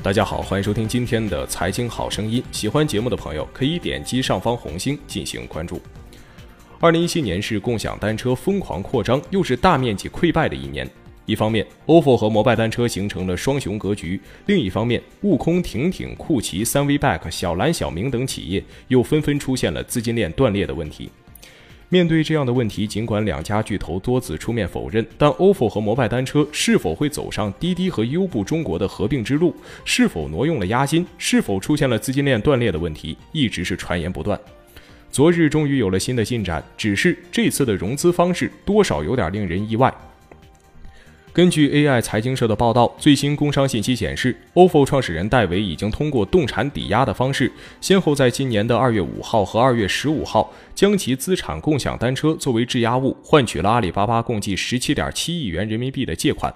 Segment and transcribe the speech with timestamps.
[0.00, 2.40] 大家好，欢迎收听今天的财经好声音。
[2.52, 5.82] 喜欢节目的朋友可以点击上方红星进行关注。
[6.78, 10.88] 二零一七年是共享单车疯狂扩张，又是大面积溃败的一年。
[11.26, 14.16] 一方面，ofo 和摩拜单车形成了双雄格局；
[14.46, 21.10] 另一方面，悟空、挺挺、酷骑、三 V back、小蓝、小明等企业又纷纷出现了资金链断裂的问题。
[21.90, 29.54] 面对这样的问题，尽管两家巨头多次出面否认，但 ofo 和摩拜单车是否会走上滴滴和优步中国的合并之路，
[29.86, 34.38] 是否挪用了押金，是否出现了资金链断裂的问题，一直是传言不断。
[35.10, 39.92] 昨日终于有了新的进展，只是这次的融资方式多少有点令人意外。
[41.38, 56.52] 根据 AI 财经社的报道，最新工商信息显示，ofo 创始人戴维已经通过动产抵押的方式，先后在今年的二月五号和二月十五号，将其资产共享单车作为质押物，换取了阿里巴巴共计十七点七亿元人民币的借款。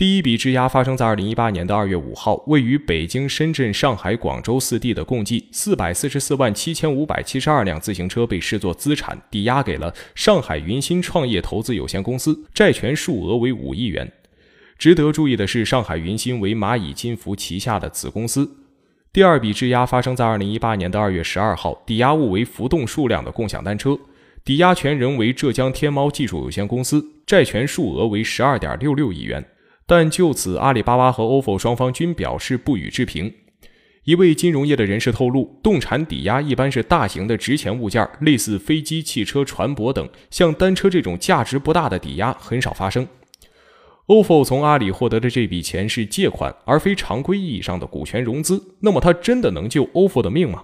[0.00, 14.10] 第一笔质押发生在二零一八年的二月五号，位于北京、深圳、上海、广州四地的共计四百四十四万七千五百七十二辆自行车被视作资产，抵押给了上海云新创业投资有限公司，债权数额为五亿元。
[14.78, 18.50] 值得注意的是，上海云新为蚂蚁金服旗下的子公司。
[19.12, 23.98] 第二笔质押发生在二零一八年的二月十二号，抵押物为浮动数量的共享单车，
[24.42, 29.44] 抵押权人为浙江天猫技术有限公司，债权数额为十二点六六亿元。
[29.90, 33.34] 但就此，阿里巴巴和 ofo 双方均表示不予置评。
[34.04, 43.04] 一位金融业的人士透露，动产抵押一般是大型的值钱物件，类似飞机、汽车、船舶等，像单车这种价值不大的抵押很少发生。
[44.06, 50.62] ofo 从阿里获得的这笔钱是借款，而非常规意义上的股权融资，那么它真的能救 ofo 的命吗？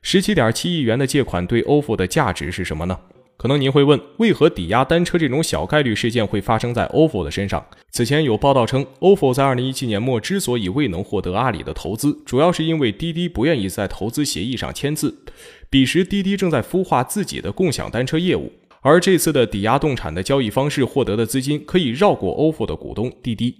[0.00, 2.98] 十七点七亿元的借款对 ofo 的价值是什么呢？
[3.42, 7.66] 可能您会问，为何抵押单车这种小概率事件会发生在 ofo 的身上？
[7.90, 15.24] 此前有报道称，ofo 在2017年末之所以未能获得阿里的投资，主要是因为滴滴不愿意在投资协议上签字。
[15.68, 23.56] 彼时滴滴正在孵化自己的共享单车业务，而这次的抵押动产的交易方式获得的资金可以绕过 ofo 的股东滴滴。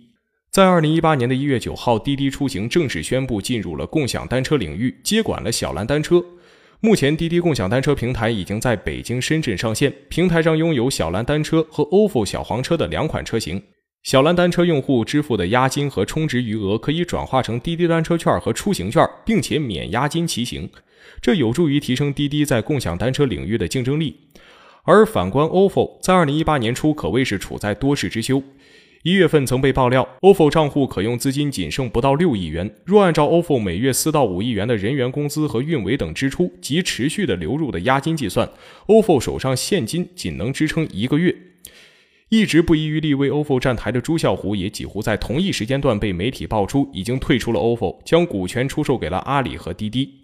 [0.52, 6.24] 在2018年的一月九号，滴滴出行正式宣布进入了共享单车领域，接管了小蓝单车。
[6.84, 9.94] 目前，滴滴共享单车平台已经在北京、深圳上线。
[10.08, 13.62] 平台上拥有小蓝单车和 ofo 小黄车的两款车型。
[14.02, 20.68] 小蓝单车用户支付的押金和充值余额可以转化成滴滴单车券和出行券，并且免押金骑行，
[21.20, 24.16] 这有助于提升滴滴在共享单车领域的竞争力。
[24.82, 28.42] 而反观 ofo，在2018年初可谓是处在多事之秋。
[29.02, 32.72] 一月份曾被爆料，ofo 账户可用资金仅剩不到六亿元。
[32.84, 38.48] 若按照 ofo 每月四到五亿元的人员工资和运维等支出及持续的流入的押金计算
[38.86, 41.36] ，ofo 手上现金仅能支撑一个月。
[42.28, 50.21] 一直不遗余力为 ofo 站台的朱啸虎，也几乎在同一时间段被媒体爆出已经退出了 ofo，将股权出售给了阿里和滴滴。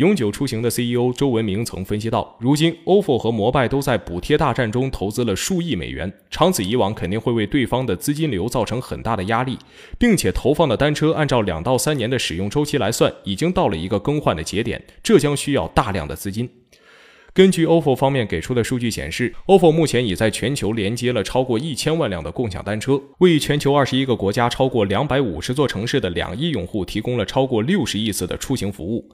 [0.00, 9.58] 永久出行的 CEO 周文明曾分析到，如今 ofo 和摩拜都在补贴大战中投资了数亿美元，长此以往肯定会为对方的资金流造成很大的压力，
[9.98, 16.48] 并且投放的单车按照两到三年的使用周期来算，已经到了一个更换的节点，这将需要大量的资金。
[17.34, 29.06] 根据 ofo 方面给出的数据显示，ofo 目前已在全球连接了超过一千万辆的共享单车，为全球二十一个国家超过两百五十座城市的两亿用户提供了超过六十亿次的出行服务。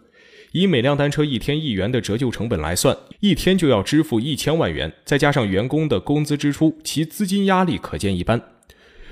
[0.56, 8.40] 以每辆单车一天一元的折旧成本来算，一天就要支付一千万元，再加上员工的工资支出，其资金压力可见一斑。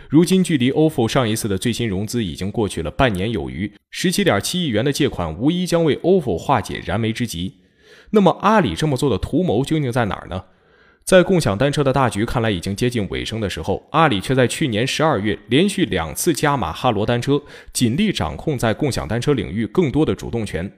[0.08, 7.56] 如今距离 ofo 上一次的最新融资已经过去了半年有余，十七点七亿元的借款无疑将为 ofo 化解燃眉之急。
[8.12, 10.44] 那么阿里这么做的图谋究竟在哪儿呢？
[11.04, 17.42] 在共享单车的大局看来已经接近尾声的时候，阿里却在去年十二月连续两次加码哈罗单车，
[17.74, 20.72] 尽力掌控在共享单车领域更多的主动权。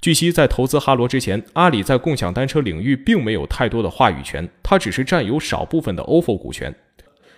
[0.00, 6.74] 据悉，在投资哈罗之前，阿里在共享单车领域并没有太多的话语权，它只是占有少部分的 ofo 股权。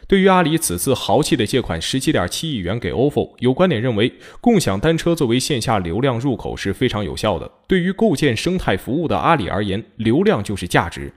[0.09, 4.11] 对于阿里此次豪气的借款十七点七亿元给 ofo，有观点认为，
[4.41, 7.51] 共享单车作为线下流量入口是非常有效的。
[7.67, 11.13] 对于构建生态服务的阿里而言，流量就是价值。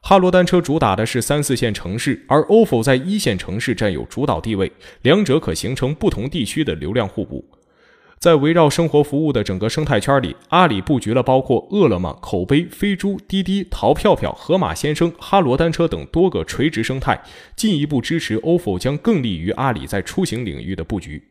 [0.00, 4.72] 哈罗单车主打的是三四线城市，而 ofo 在一线城市占有主导地位，
[5.02, 7.44] 两者可形成不同地区的流量互补。
[8.18, 17.22] 在围绕生活服务的整个生态圈里，阿里布局了包括饿了么、口碑、飞猪、滴滴、淘票票、盒马鲜生、哈罗单车等多个垂直生态，
[17.54, 21.22] 进一步支持 ofo 将更利于阿里在出行领域的布局。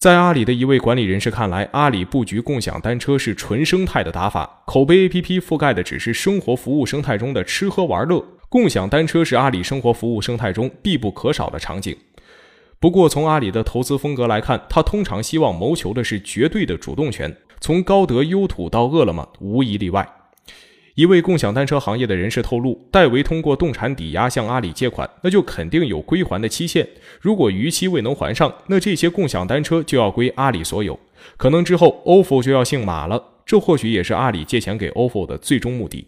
[0.00, 11.94] 在阿里的一位管理人士看来，阿里布局共享单车是纯生态的打法，口碑 APP 覆盖的只是生活服务生态中的吃喝玩乐，共享单车是阿里生活服务生态中必不可少的场景。
[12.78, 17.36] 不过，从阿里的投资风格来看，他通常希望谋求的是绝对的主动权。
[17.60, 20.08] 从高德、优土到饿了么，无一例外。
[21.00, 26.86] 一位共享单车行业的人士透露，戴维通过动产抵押向阿里借款，那就肯定有归还的期限。
[27.22, 31.00] 如果逾期未能还上，那这些共享单车就要归阿里所有。
[31.38, 33.28] 可能之后，ofo 就要姓马了。
[33.46, 36.06] 这或许也是阿里借钱给 ofo 的最终目的。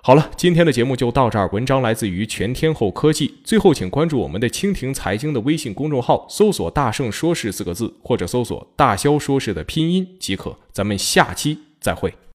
[0.00, 1.50] 好了，今天的节目就到这儿。
[1.52, 3.34] 文章来自于全天候科技。
[3.42, 10.56] 最后，请关注我们的蜻蜓财经的微信公众号，搜索“大圣说事”四个字，或者搜索“大肖说事”的拼音即可。
[10.70, 12.14] 咱们下期再会。